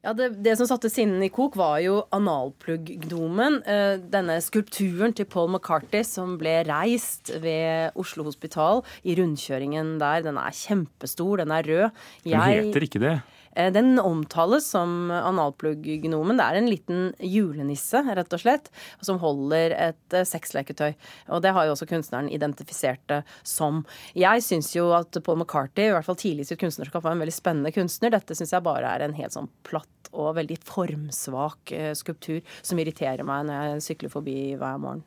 Ja, 0.05 0.11
det, 0.13 0.35
det 0.45 0.53
som 0.59 0.67
satte 0.69 0.89
sinnen 0.93 1.23
i 1.25 1.31
kok, 1.33 1.55
var 1.57 1.79
jo 1.81 2.03
analplugg-gnomen. 2.13 3.57
Eh, 3.65 3.95
denne 4.13 4.37
skulpturen 4.45 5.15
til 5.17 5.25
Paul 5.25 5.49
McCarthy 5.49 6.03
som 6.05 6.35
ble 6.37 6.59
reist 6.67 7.31
ved 7.41 7.95
Oslo 7.97 8.27
Hospital 8.27 8.83
i 9.01 9.15
rundkjøringen 9.17 9.95
der. 10.01 10.21
Den 10.27 10.37
er 10.37 10.53
kjempestor, 10.53 11.41
den 11.41 11.55
er 11.55 11.65
rød. 11.65 12.03
Den 12.27 12.37
heter 12.37 12.85
ikke 12.85 13.01
det. 13.01 13.15
Eh, 13.55 13.71
Den 13.71 13.99
omtales 13.99 14.67
som 14.69 15.11
analplugg-gnomen. 15.11 16.37
Det 16.37 16.45
er 16.45 16.59
en 16.59 16.69
liten 16.69 17.01
julenisse, 17.19 18.03
rett 18.03 18.35
og 18.35 18.43
slett, 18.43 18.69
som 19.01 19.19
holder 19.23 19.75
et 19.75 20.15
eh, 20.15 20.27
sexleketøy. 20.27 20.93
Og 21.31 21.41
det 21.45 21.55
har 21.55 21.65
jo 21.65 21.75
også 21.75 21.89
kunstneren 21.89 22.29
identifisert 22.29 23.01
det 23.11 23.23
som. 23.43 23.83
Jeg 24.15 24.43
syns 24.45 24.73
jo 24.75 24.91
at 24.97 25.17
Paul 25.23 25.39
McCarthy, 25.39 25.89
i 25.89 25.95
hvert 25.95 26.07
fall 26.07 26.19
tidlig 26.19 26.45
i 26.45 26.51
sitt 26.51 26.61
kunstnerskap, 26.61 27.03
var 27.03 27.15
en 27.15 27.23
veldig 27.23 27.35
spennende 27.35 27.73
kunstner. 27.75 28.13
Dette 28.13 28.37
syns 28.37 28.53
jeg 28.55 28.65
bare 28.65 28.91
er 28.91 29.05
en 29.05 29.17
helt 29.17 29.35
sånn 29.35 29.51
platt 29.67 29.89
og 30.15 30.35
veldig 30.37 30.59
formsvak 30.63 31.75
eh, 31.75 31.91
skulptur 31.97 32.41
som 32.61 32.79
irriterer 32.79 33.25
meg 33.27 33.47
når 33.47 33.61
jeg 33.75 33.85
sykler 33.89 34.13
forbi 34.13 34.39
hver 34.59 34.79
morgen. 34.81 35.03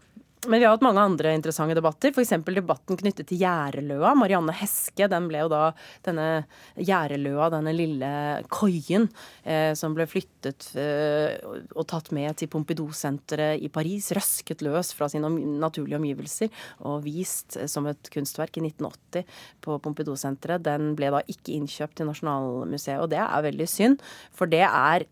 Men 0.48 0.60
vi 0.60 0.64
har 0.64 0.72
hatt 0.72 0.84
mange 0.84 1.02
andre 1.04 1.34
interessante 1.36 1.76
debatter. 1.76 2.12
F.eks. 2.14 2.32
debatten 2.46 2.96
knyttet 2.96 3.28
til 3.28 3.42
gjæreløa. 3.42 4.14
Marianne 4.16 4.54
Heske, 4.56 5.04
den 5.12 5.26
ble 5.28 5.42
jo 5.42 5.50
da 5.52 5.60
denne 6.06 6.28
gjæreløa, 6.74 7.50
denne 7.52 7.74
lille 7.76 8.12
koien 8.52 9.04
eh, 9.44 9.74
som 9.76 9.92
ble 9.96 10.06
flyttet 10.08 10.70
eh, 10.80 11.36
og 11.74 11.84
tatt 11.92 12.08
med 12.16 12.38
til 12.40 12.48
Pompidou-senteret 12.52 13.60
i 13.60 13.68
Paris, 13.72 14.08
røsket 14.16 14.64
løs 14.64 14.94
fra 14.96 15.10
sine 15.12 15.28
naturlige 15.60 16.00
omgivelser 16.00 16.64
og 16.88 17.04
vist 17.04 17.58
eh, 17.60 17.68
som 17.68 17.90
et 17.90 18.08
kunstverk 18.14 18.56
i 18.56 18.64
1980 18.64 19.28
på 19.64 19.76
Pompidou-senteret. 19.84 20.64
Den 20.64 20.94
ble 20.96 21.12
da 21.12 21.20
ikke 21.28 21.58
innkjøpt 21.58 22.00
til 22.00 22.08
Nasjonalmuseet, 22.08 23.04
og 23.04 23.12
det 23.12 23.20
er 23.26 23.48
veldig 23.50 23.68
synd, 23.68 24.02
for 24.32 24.48
det 24.48 24.64
er 24.64 25.04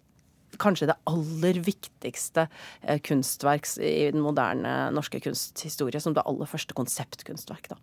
kanskje 0.60 0.90
det 0.90 0.98
aller 1.10 1.60
viktigste 1.66 2.46
eh, 2.82 3.00
kunstverk 3.04 3.68
i 3.80 4.12
den 4.14 4.24
moderne 4.24 4.92
norske 4.94 5.20
kunsthistorie, 5.24 6.00
som 6.02 6.16
det 6.16 6.24
aller 6.26 6.48
første 6.50 6.76
konseptkunstverk. 6.76 7.70
da. 7.74 7.80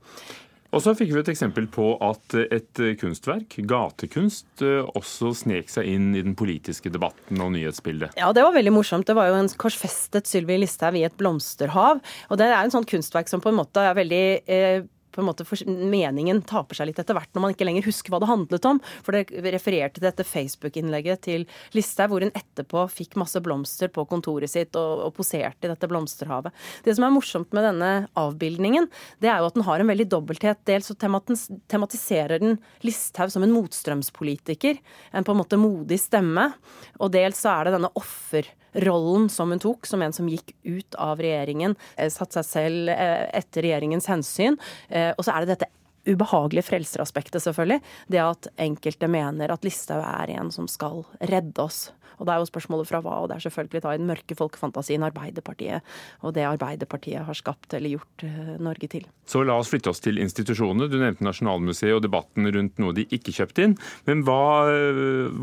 Og 0.73 0.81
så 0.81 0.95
fikk 0.97 1.11
vi 1.13 1.19
et 1.21 1.29
eksempel 1.29 1.67
på 1.69 1.91
at 2.01 2.33
et 2.41 2.81
kunstverk, 2.97 3.59
gatekunst, 3.69 4.63
eh, 4.65 4.81
også 4.97 5.29
snek 5.43 5.69
seg 5.69 5.89
inn 5.91 6.07
i 6.17 6.23
den 6.25 6.33
politiske 6.37 6.89
debatten 6.89 7.41
og 7.45 7.53
nyhetsbildet. 7.53 8.17
Ja, 8.17 8.31
det 8.33 8.41
var 8.45 8.55
veldig 8.55 8.73
morsomt. 8.73 9.05
Det 9.05 9.15
var 9.17 9.29
jo 9.29 9.37
en 9.37 9.51
korsfestet 9.61 10.29
Sylvi 10.29 10.57
Listhaug 10.63 10.97
i 10.97 11.05
et 11.05 11.17
blomsterhav. 11.19 12.01
Og 12.29 12.41
det 12.41 12.49
er 12.49 12.57
en 12.57 12.73
sånn 12.73 12.89
kunstverk 12.89 13.29
som 13.29 13.43
på 13.43 13.53
en 13.53 13.59
måte 13.61 13.85
er 13.85 13.93
veldig 14.01 14.25
eh, 14.49 14.89
på 15.13 15.21
en 15.21 15.27
måte 15.29 15.45
for, 15.47 15.59
Meningen 15.67 16.41
taper 16.47 16.77
seg 16.77 16.89
litt 16.89 17.01
etter 17.01 17.17
hvert 17.17 17.31
når 17.33 17.45
man 17.45 17.55
ikke 17.55 17.67
lenger 17.67 17.87
husker 17.87 18.13
hva 18.13 18.21
det 18.23 18.29
handlet 18.29 18.67
om. 18.69 18.81
For 19.05 19.15
det 19.15 19.53
refererte 19.55 19.99
til 19.99 20.07
dette 20.07 20.25
Facebook-innlegget 20.27 21.23
til 21.27 21.45
Listhaug, 21.75 22.13
hvor 22.13 22.25
hun 22.25 22.33
etterpå 22.33 22.85
fikk 22.91 23.17
masse 23.21 23.41
blomster 23.43 23.91
på 23.93 24.05
kontoret 24.09 24.51
sitt 24.51 24.77
og, 24.79 25.05
og 25.07 25.15
poserte 25.17 25.67
i 25.67 25.71
dette 25.71 25.89
blomsterhavet. 25.89 26.55
Det 26.85 26.95
som 26.97 27.07
er 27.07 27.15
morsomt 27.15 27.53
med 27.55 27.67
denne 27.69 27.91
avbildningen, 28.19 28.89
det 29.23 29.31
er 29.31 29.41
jo 29.41 29.51
at 29.51 29.57
den 29.57 29.67
har 29.67 29.83
en 29.83 29.93
veldig 29.93 30.09
dobbelthet. 30.11 30.63
Dels 30.69 30.89
så 30.91 30.97
tematiserer 30.97 32.41
den 32.43 32.59
Listhaug 32.85 33.33
som 33.33 33.45
en 33.45 33.55
motstrømspolitiker, 33.55 34.81
en 35.13 35.27
på 35.27 35.35
en 35.35 35.41
måte 35.43 35.59
modig 35.61 36.01
stemme. 36.01 36.49
Og 36.99 37.13
dels 37.13 37.41
så 37.43 37.53
er 37.55 37.69
det 37.69 37.77
denne 37.77 37.93
offerrollen 38.73 39.29
som 39.29 39.51
hun 39.51 39.59
tok, 39.59 39.85
som 39.85 40.01
en 40.01 40.13
som 40.13 40.29
gikk 40.29 40.53
ut 40.63 40.95
av 40.95 41.19
regjeringen, 41.21 41.75
satt 42.09 42.33
seg 42.33 42.45
selv 42.45 42.89
etter 42.89 43.61
regjeringens 43.61 44.07
hensyn. 44.07 44.57
Og 45.17 45.23
så 45.23 45.31
er 45.31 45.45
det 45.45 45.55
dette 45.55 45.69
ubehagelige 46.03 46.67
frelseraspektet, 46.67 47.41
selvfølgelig. 47.43 47.79
Det 48.11 48.19
at 48.19 48.47
enkelte 48.59 49.07
mener 49.07 49.53
at 49.53 49.63
Listhaug 49.63 50.03
er 50.03 50.33
en 50.35 50.51
som 50.51 50.67
skal 50.67 51.05
redde 51.21 51.63
oss. 51.63 51.91
Og 52.23 52.29
det 52.29 52.33
er 52.37 52.39
jo 52.39 52.47
spørsmålet 52.47 52.87
fra 52.87 53.01
hva, 53.03 53.17
og 53.19 53.27
det 53.27 53.35
er 53.35 53.43
selvfølgelig 53.43 53.83
da 53.83 53.91
i 53.91 53.99
den 53.99 54.07
mørke 54.07 54.37
folkefantasien 54.39 55.03
Arbeiderpartiet 55.03 55.83
og 56.23 56.31
det 56.37 56.45
Arbeiderpartiet 56.47 57.27
har 57.27 57.35
skapt 57.35 57.75
eller 57.75 57.97
gjort 57.97 58.23
Norge 58.63 58.87
til. 58.93 59.03
Så 59.27 59.43
la 59.43 59.57
oss 59.59 59.71
flytte 59.71 59.91
oss 59.91 59.99
til 60.03 60.21
institusjonene. 60.23 60.87
Du 60.87 60.95
nevnte 61.01 61.27
Nasjonalmuseet 61.27 61.97
og 61.97 62.01
debatten 62.05 62.47
rundt 62.55 62.79
noe 62.79 62.95
de 62.95 63.03
ikke 63.11 63.35
kjøpte 63.35 63.67
inn. 63.67 63.75
Men 64.07 64.23
hva, 64.23 64.39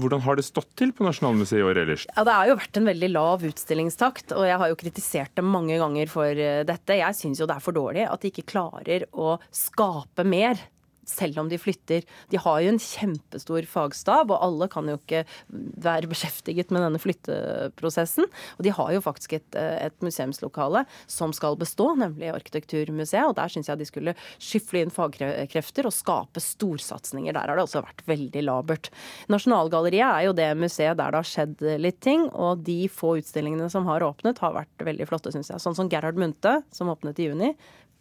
hvordan 0.01 0.25
har 0.25 0.41
det 0.41 0.47
stått 0.49 0.73
til 0.81 0.95
på 0.97 1.05
Nasjonalmuseet 1.05 1.61
i 1.61 1.69
år 1.69 1.83
ellers? 1.85 2.09
Ja, 2.17 2.25
Det 2.25 2.37
har 2.39 2.49
jo 2.49 2.59
vært 2.63 2.81
en 2.81 2.91
veldig 2.91 3.13
lav 3.13 3.47
utstillingstakt, 3.51 4.33
og 4.37 4.49
jeg 4.49 4.61
har 4.65 4.73
jo 4.73 4.81
kritisert 4.81 5.37
det 5.37 5.45
mange 5.45 5.77
ganger 5.81 6.13
for 6.13 6.45
dette. 6.73 7.01
Jeg 7.01 7.21
syns 7.21 7.45
jo 7.45 7.49
det 7.51 7.61
er 7.61 7.65
for 7.69 7.77
dårlig 7.77 8.09
at 8.09 8.25
de 8.25 8.33
ikke 8.33 8.49
klarer 8.57 9.05
å 9.13 9.37
skape 9.53 10.25
mer 10.25 10.61
selv 11.09 11.39
om 11.43 11.49
de 11.51 11.59
flytter. 11.61 12.05
De 12.31 12.41
har 12.41 12.61
jo 12.63 12.73
en 12.73 12.81
kjempestor 12.81 13.67
fagstab, 13.69 14.33
og 14.33 14.45
alle 14.45 14.69
kan 14.73 14.89
jo 14.91 14.99
ikke 14.99 15.25
være 15.51 16.11
beskjeftiget 16.11 16.73
med 16.75 16.85
denne 16.85 17.01
flytteprosessen. 17.03 18.29
Og 18.59 18.67
de 18.67 18.75
har 18.77 18.93
jo 18.95 19.03
faktisk 19.05 19.37
et, 19.39 19.59
et 19.59 19.97
museumslokale 20.05 20.85
som 21.11 21.35
skal 21.37 21.59
bestå, 21.61 21.91
nemlig 21.99 22.33
Arkitekturmuseet. 22.35 23.31
Og 23.31 23.37
der 23.39 23.53
syns 23.53 23.71
jeg 23.71 23.81
de 23.81 23.89
skulle 23.89 24.17
skyfle 24.39 24.85
inn 24.85 24.95
fagkrefter 24.95 25.89
og 25.89 25.97
skape 25.97 26.43
storsatsinger. 26.45 27.35
Der 27.37 27.53
har 27.53 27.59
det 27.59 27.67
også 27.67 27.85
vært 27.85 28.05
veldig 28.11 28.45
labert. 28.47 28.93
Nasjonalgalleriet 29.33 30.07
er 30.07 30.29
jo 30.29 30.37
det 30.37 30.51
museet 30.61 30.99
der 31.01 31.11
det 31.11 31.23
har 31.23 31.29
skjedd 31.29 31.67
litt 31.83 32.01
ting, 32.05 32.29
og 32.31 32.65
de 32.67 32.85
få 32.93 33.17
utstillingene 33.21 33.71
som 33.73 33.89
har 33.91 34.05
åpnet, 34.07 34.41
har 34.43 34.57
vært 34.57 34.87
veldig 34.87 35.09
flotte, 35.11 35.33
syns 35.35 35.53
jeg. 35.53 35.63
Sånn 35.63 35.77
som 35.77 35.91
Gerhard 35.91 36.19
Munthe, 36.21 36.61
som 36.75 36.91
åpnet 36.93 37.19
i 37.21 37.31
juni 37.31 37.55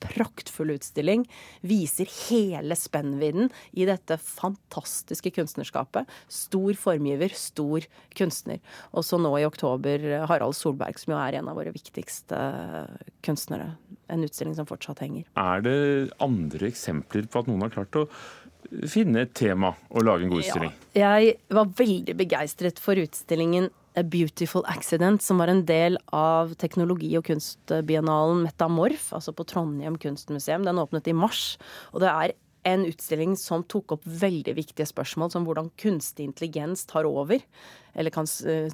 praktfull 0.04 0.74
utstilling. 0.76 1.26
Viser 1.62 2.10
hele 2.30 2.78
spennvidden 2.80 3.52
i 3.72 3.88
dette 3.90 4.20
fantastiske 4.22 5.32
kunstnerskapet. 5.36 6.10
Stor 6.32 6.74
formgiver, 6.80 7.34
stor 7.36 7.86
kunstner. 8.18 8.62
Og 8.92 9.06
så 9.08 9.20
nå 9.22 9.32
i 9.40 9.48
oktober 9.48 10.06
Harald 10.30 10.58
Solberg, 10.58 11.00
som 11.02 11.16
jo 11.16 11.22
er 11.22 11.40
en 11.40 11.52
av 11.52 11.60
våre 11.60 11.74
viktigste 11.76 12.40
kunstnere. 13.26 13.74
En 14.10 14.26
utstilling 14.26 14.56
som 14.58 14.68
fortsatt 14.70 15.04
henger. 15.06 15.28
Er 15.38 15.66
det 15.66 15.80
andre 16.24 16.72
eksempler 16.72 17.30
på 17.30 17.44
at 17.44 17.50
noen 17.52 17.68
har 17.68 17.76
klart 17.76 18.00
å 18.00 18.08
finne 18.90 19.24
et 19.24 19.34
tema 19.38 19.72
og 19.90 20.06
lage 20.06 20.26
en 20.26 20.32
god 20.34 20.44
utstilling? 20.44 20.74
Ja, 20.98 21.16
jeg 21.22 21.38
var 21.54 21.70
veldig 21.80 22.16
begeistret 22.20 22.82
for 22.82 23.00
utstillingen 23.00 23.70
A 24.00 24.04
Beautiful 24.08 24.64
Accident, 24.72 25.24
som 25.24 25.42
var 25.42 25.52
en 25.52 25.66
del 25.68 25.98
av 26.16 26.54
teknologi- 26.62 27.18
og 27.20 27.26
kunstbiennalen 27.28 28.46
Metamorf, 28.46 29.10
altså 29.18 29.34
på 29.36 29.44
Trondheim 29.50 29.98
kunstmuseum. 30.00 30.64
Den 30.64 30.80
åpnet 30.80 31.10
i 31.12 31.16
mars. 31.16 31.58
Og 31.92 32.00
det 32.04 32.14
er 32.14 32.36
en 32.70 32.86
utstilling 32.88 33.36
som 33.40 33.66
tok 33.68 33.98
opp 33.98 34.08
veldig 34.08 34.56
viktige 34.56 34.88
spørsmål, 34.88 35.32
som 35.34 35.46
hvordan 35.48 35.72
kunstig 35.80 36.30
intelligens 36.30 36.86
tar 36.88 37.08
over, 37.08 37.44
eller 37.96 38.14
kan 38.16 38.28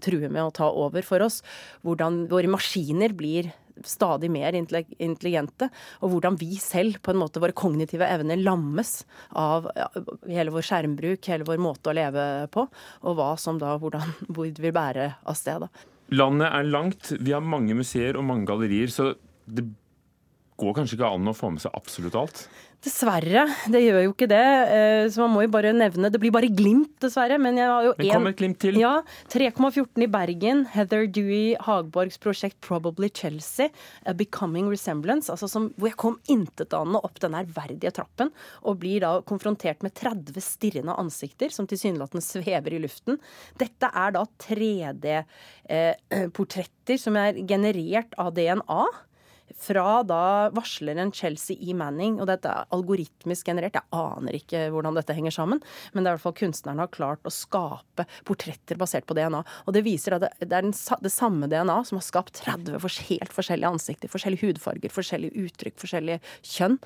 true 0.03 0.29
med 0.29 0.44
å 0.44 0.53
ta 0.53 0.70
over 0.70 1.05
for 1.05 1.25
oss. 1.25 1.41
Hvordan 1.86 2.25
våre 2.29 2.51
maskiner 2.51 3.15
blir 3.17 3.53
stadig 3.84 4.29
mer 4.32 4.55
intelligente, 4.55 5.70
og 6.00 6.13
hvordan 6.13 6.38
vi 6.39 6.55
selv, 6.62 7.00
på 7.03 7.13
en 7.13 7.22
måte 7.22 7.41
våre 7.44 7.55
kognitive 7.55 8.08
evner, 8.08 8.39
lammes 8.39 8.98
av 9.32 9.67
hele 10.29 10.53
vår 10.55 10.67
skjermbruk, 10.70 11.32
hele 11.32 11.48
vår 11.48 11.62
måte 11.62 11.91
å 11.91 11.98
leve 11.98 12.25
på, 12.53 12.67
og 13.03 13.17
hva 13.20 13.34
som 13.41 13.60
da, 13.62 13.75
hvordan, 13.82 14.15
hvor 14.36 14.48
vil 14.48 14.75
bære 14.75 15.10
av 15.25 15.39
sted. 15.39 15.67
Landet 16.15 16.51
er 16.51 16.70
langt, 16.70 17.12
vi 17.17 17.34
har 17.34 17.44
mange 17.44 17.75
museer 17.77 18.20
og 18.20 18.27
mange 18.27 18.48
gallerier, 18.50 18.91
så 18.94 19.13
det 19.46 19.65
går 20.60 20.75
kanskje 20.77 21.00
ikke 21.00 21.12
an 21.17 21.32
å 21.32 21.36
få 21.36 21.51
med 21.51 21.63
seg 21.63 21.75
absolutt 21.75 22.17
alt? 22.20 22.46
Dessverre. 22.86 23.48
Det 23.74 23.80
gjør 23.82 24.04
jo 24.06 24.12
ikke 24.13 24.27
det. 24.30 24.46
Så 25.10 25.24
man 25.24 25.32
må 25.34 25.42
jo 25.46 25.50
bare 25.56 25.72
nevne 25.74 26.12
Det 26.13 26.20
blir 26.22 26.34
bare 26.34 26.50
glimt, 26.54 26.92
dessverre. 27.01 27.39
Men 27.42 27.58
jeg 27.58 27.70
har 27.72 27.84
jo 27.88 27.94
en... 27.96 28.12
kom 28.13 28.27
et 28.30 28.38
glimt 28.38 28.60
til. 28.62 28.77
Ja. 28.77 29.01
3,14 29.34 30.04
i 30.06 30.08
Bergen. 30.12 30.65
Heather 30.70 31.08
Dewey 31.10 31.56
Hagborgs 31.65 32.20
prosjekt 32.22 32.62
Probably 32.65 33.10
Chelsea. 33.10 33.70
A 34.06 34.13
Becoming 34.13 34.70
Resemblance. 34.70 35.32
Altså 35.34 35.48
som, 35.50 35.74
hvor 35.80 35.88
jeg 35.89 35.98
kom 36.01 36.20
intetanende 36.30 37.00
opp 37.01 37.20
den 37.24 37.34
ærverdige 37.39 37.92
trappen 37.96 38.30
og 38.62 38.80
blir 38.84 39.00
da 39.01 39.22
konfrontert 39.25 39.84
med 39.86 39.94
30 39.98 40.42
stirrende 40.44 40.94
ansikter 41.01 41.50
som 41.54 41.68
tilsynelatende 41.70 42.24
svever 42.25 42.74
i 42.77 42.80
luften. 42.86 43.18
Dette 43.58 43.88
er 43.89 44.10
da 44.13 44.25
3D-portretter 44.46 46.96
eh, 46.96 47.01
som 47.06 47.13
er 47.18 47.34
generert 47.50 48.13
av 48.22 48.34
DNA 48.38 48.84
fra 49.57 50.03
da 50.03 50.50
varsleren 50.53 51.12
Chelsea 51.15 51.57
E. 51.59 51.74
Manning, 51.77 52.19
og 52.19 52.27
dette 52.29 52.51
er 52.51 52.67
algoritmisk 52.75 53.47
generert, 53.47 53.77
jeg 53.79 53.88
aner 53.95 54.35
ikke 54.38 54.65
hvordan 54.74 54.97
dette 54.97 55.15
henger 55.15 55.33
sammen, 55.33 55.62
men 55.93 56.03
det 56.03 56.09
er 56.09 56.15
i 56.15 56.17
hvert 56.17 56.25
fall 56.25 56.38
kunstnerne 56.38 56.83
har 56.83 56.91
klart 56.93 57.25
å 57.25 57.33
skape 57.33 58.05
portretter 58.27 58.79
basert 58.79 59.07
på 59.07 59.15
DNA. 59.17 59.41
Og 59.65 59.75
det 59.75 59.85
viser 59.85 60.17
at 60.17 60.25
det 60.25 60.51
er 60.51 60.67
det 60.67 61.13
samme 61.13 61.50
DNA 61.51 61.77
som 61.88 62.00
har 62.00 62.05
skapt 62.05 62.41
30 62.43 62.77
helt 63.09 63.33
forskjellige 63.35 63.71
ansikter, 63.71 64.12
forskjellige 64.12 64.50
hudfarger, 64.50 64.93
forskjellige 64.93 65.45
uttrykk, 65.45 65.79
forskjellige 65.81 66.19
kjønn, 66.55 66.77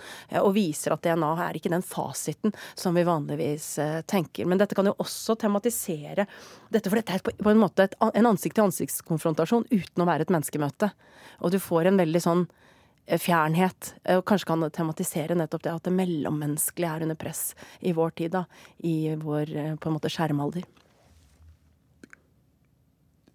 og 0.44 0.54
viser 0.56 0.96
at 0.96 1.04
DNA 1.06 1.32
er 1.48 1.60
ikke 1.60 1.74
den 1.74 1.86
fasiten 1.86 2.56
som 2.80 2.98
vi 2.98 3.08
vanligvis 3.08 3.72
tenker. 4.10 4.48
Men 4.50 4.62
dette 4.62 4.78
kan 4.78 4.88
jo 4.88 4.96
også 5.02 5.36
tematisere 5.42 6.28
dette, 6.70 6.88
for 6.88 7.00
dette 7.00 7.18
er 7.18 7.26
på 7.26 7.52
en 7.52 7.62
måte 7.62 7.90
en 8.00 8.32
ansikt-til-ansiktskonfrontasjon 8.32 9.68
uten 9.74 10.04
å 10.04 10.10
være 10.10 10.28
et 10.28 10.34
menneskemøte. 10.34 10.94
Og 11.44 11.54
du 11.54 11.60
får 11.62 11.90
en 11.90 12.00
veldig 12.00 12.24
sånn 12.24 12.48
fjernhet. 13.18 13.94
Og 14.18 14.26
kanskje 14.30 14.50
kan 14.52 14.68
tematisere 14.76 15.38
nettopp 15.40 15.64
det 15.66 15.74
at 15.74 15.88
det 15.88 15.96
mellommenneskelige 15.98 16.92
er 16.96 17.06
under 17.08 17.18
press 17.20 17.56
i 17.82 17.94
vår 17.98 18.14
tid, 18.22 18.36
da. 18.38 18.44
I 18.86 19.16
vår 19.20 19.56
på 19.82 19.90
en 19.90 19.98
måte 19.98 20.12
skjermalder. 20.14 20.68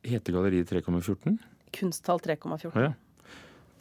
Heter 0.05 0.37
galleriet 0.37 0.71
3,14? 0.71 1.39
Kunsthall 1.75 2.21
3,14. 2.21 2.71
Å 2.77 2.85
ja. 2.91 2.93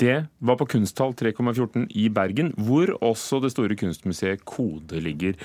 Det 0.02 0.16
var 0.42 0.58
på 0.58 0.66
Kunsthall 0.72 1.12
3,14 1.14 1.84
i 2.02 2.08
Bergen, 2.10 2.50
hvor 2.58 2.90
også 3.06 3.38
det 3.44 3.52
store 3.54 3.76
kunstmuseet 3.78 4.42
Kode 4.50 4.98
ligger. 5.06 5.38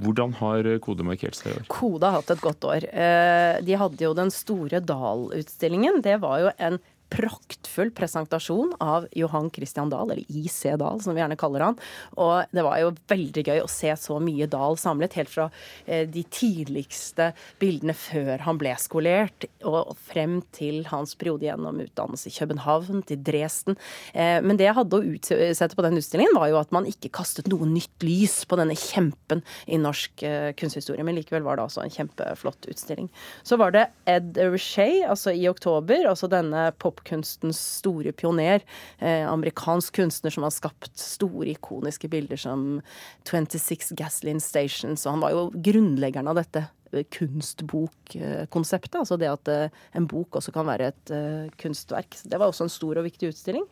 Hvordan 0.00 0.32
har 0.38 0.68
Kode 0.84 1.04
markert 1.04 1.36
seg 1.36 1.50
i 1.50 1.58
år? 1.58 1.66
Kode 1.68 2.08
har 2.08 2.16
hatt 2.22 2.32
et 2.32 2.40
godt 2.40 2.64
år. 2.64 2.86
Eh, 2.88 3.60
De 3.66 3.76
hadde 3.76 4.06
jo 4.06 4.14
den 4.16 4.32
store 4.32 4.80
Dal-utstillingen. 4.80 6.00
Det 6.04 6.16
var 6.24 6.46
jo 6.46 6.54
en 6.56 6.80
praktfull 7.12 7.90
presentasjon 7.94 8.72
av 8.82 9.06
Johan 9.14 9.50
Christian 9.54 9.90
Dahl, 9.92 10.10
eller 10.10 10.24
IC 10.28 10.76
Dahl 10.80 11.00
som 11.04 11.14
vi 11.14 11.22
gjerne 11.22 11.38
kaller 11.38 11.66
han. 11.68 11.78
Og 12.18 12.50
det 12.54 12.64
var 12.66 12.80
jo 12.80 12.92
veldig 13.10 13.44
gøy 13.46 13.62
å 13.62 13.70
se 13.70 13.92
så 14.00 14.18
mye 14.22 14.48
Dahl 14.50 14.78
samlet, 14.80 15.16
helt 15.18 15.30
fra 15.30 15.48
eh, 15.86 16.04
de 16.10 16.24
tidligste 16.34 17.30
bildene 17.62 17.94
før 17.96 18.42
han 18.46 18.58
ble 18.60 18.74
skolert, 18.80 19.46
og 19.64 19.94
frem 20.08 20.40
til 20.56 20.82
hans 20.90 21.14
periode 21.18 21.46
gjennom 21.46 21.82
utdannelse 21.84 22.30
i 22.30 22.34
København, 22.38 23.04
til 23.08 23.22
Dresden. 23.26 23.78
Eh, 24.12 24.40
Men 24.44 24.58
det 24.60 24.68
jeg 24.68 24.78
hadde 24.80 24.98
å 24.98 25.14
utsette 25.14 25.78
på 25.78 25.86
den 25.86 26.00
utstillingen, 26.00 26.34
var 26.36 26.50
jo 26.50 26.60
at 26.60 26.74
man 26.74 26.88
ikke 26.90 27.12
kastet 27.14 27.48
noe 27.52 27.68
nytt 27.68 28.04
lys 28.06 28.40
på 28.48 28.58
denne 28.60 28.76
kjempen 28.78 29.44
i 29.70 29.78
norsk 29.80 30.26
eh, 30.26 30.50
kunsthistorie. 30.58 31.04
Men 31.06 31.18
likevel 31.18 31.46
var 31.46 31.58
det 31.58 31.68
altså 31.68 31.84
en 31.84 31.94
kjempeflott 31.94 32.68
utstilling. 32.70 33.10
Så 33.46 33.58
var 33.60 33.74
det 33.74 33.86
Ed 34.10 34.38
Richey, 34.50 35.02
altså 35.06 35.34
i 35.34 35.46
oktober, 35.50 36.08
altså 36.10 36.28
denne 36.32 36.66
popkunstens 36.94 37.58
store 37.80 38.12
pioner. 38.12 38.62
Eh, 38.98 39.28
amerikansk 39.28 39.94
kunstner 39.94 40.30
som 40.30 40.42
har 40.42 40.50
skapt 40.54 40.98
store, 40.98 41.50
ikoniske 41.54 42.08
bilder 42.08 42.36
som 42.36 42.80
26 43.24 43.92
Gasoline 43.98 44.40
Stations. 44.40 45.06
Og 45.06 45.12
han 45.12 45.24
var 45.24 45.34
jo 45.34 45.50
grunnleggeren 45.54 46.28
av 46.30 46.38
dette 46.40 46.66
eh, 46.92 47.04
kunstbokkonseptet. 47.10 48.98
Altså 49.02 49.18
det 49.20 49.30
at 49.32 49.48
eh, 49.52 49.84
en 49.94 50.08
bok 50.10 50.40
også 50.40 50.54
kan 50.54 50.66
være 50.68 50.92
et 50.92 51.14
eh, 51.14 51.52
kunstverk. 51.60 52.16
Det 52.24 52.38
var 52.40 52.48
også 52.48 52.68
en 52.68 52.74
stor 52.74 52.98
og 52.98 53.08
viktig 53.08 53.34
utstilling. 53.34 53.66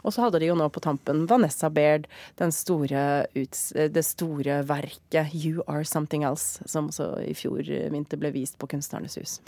Og 0.00 0.14
så 0.14 0.24
hadde 0.24 0.40
de 0.40 0.48
jo 0.48 0.56
nå 0.56 0.64
på 0.72 0.80
tampen 0.80 1.26
Vanessa 1.28 1.68
Baird, 1.68 2.06
store 2.56 3.26
det 3.36 4.04
store 4.06 4.62
verket 4.64 5.28
'You 5.34 5.60
Are 5.68 5.84
Something 5.84 6.24
Else', 6.24 6.64
som 6.64 6.88
også 6.88 7.20
i 7.20 7.34
fjor 7.36 7.60
vinter 7.92 8.16
ble 8.16 8.32
vist 8.32 8.56
på 8.56 8.66
Kunstnernes 8.66 9.18
hus. 9.20 9.40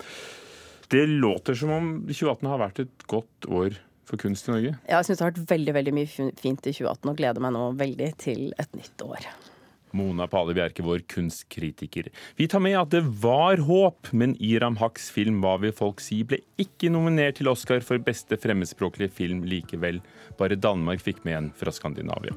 Det 0.92 1.06
låter 1.06 1.56
som 1.56 1.70
om 1.72 1.86
2018 2.04 2.50
har 2.50 2.60
vært 2.60 2.82
et 2.84 3.06
godt 3.08 3.46
år 3.48 3.78
for 4.08 4.20
kunst 4.20 4.48
i 4.48 4.52
Norge. 4.52 4.74
Ja, 4.84 4.98
jeg 4.98 5.08
syns 5.08 5.22
det 5.22 5.24
har 5.24 5.32
vært 5.32 5.54
veldig 5.54 5.74
veldig 5.78 5.94
mye 5.96 6.10
fint 6.36 6.68
i 6.68 6.74
2018, 6.74 7.08
og 7.08 7.16
gleder 7.16 7.44
meg 7.44 7.54
nå 7.56 7.70
veldig 7.78 8.08
til 8.20 8.50
et 8.60 8.76
nytt 8.76 9.04
år. 9.06 9.28
Mona 9.96 10.26
Pale 10.28 10.54
Bjerke, 10.56 10.84
vår 10.84 11.04
kunstkritiker. 11.12 12.08
Vi 12.36 12.48
tar 12.48 12.62
med 12.64 12.76
at 12.80 12.92
det 12.92 13.02
var 13.22 13.60
håp, 13.64 14.12
men 14.12 14.34
Iram 14.40 14.76
Haks 14.80 15.10
film 15.12 15.40
'Hva 15.40 15.58
vil 15.60 15.72
folk 15.72 16.00
si' 16.00 16.24
ble 16.24 16.40
ikke 16.60 16.92
nominert 16.92 17.40
til 17.40 17.48
Oscar 17.48 17.80
for 17.80 17.98
beste 17.98 18.36
fremmedspråklige 18.36 19.12
film 19.12 19.44
likevel. 19.44 20.00
Bare 20.38 20.56
Danmark 20.56 21.00
fikk 21.00 21.24
med 21.24 21.36
en 21.36 21.50
fra 21.56 21.72
Skandinavia. 21.72 22.36